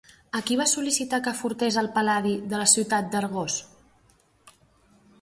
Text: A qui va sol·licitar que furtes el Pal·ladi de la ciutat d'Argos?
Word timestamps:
A 0.37 0.39
qui 0.45 0.55
va 0.61 0.65
sol·licitar 0.71 1.19
que 1.27 1.33
furtes 1.41 1.77
el 1.83 1.91
Pal·ladi 1.99 2.33
de 2.55 2.65
la 2.65 2.69
ciutat 2.75 3.15
d'Argos? 3.15 3.63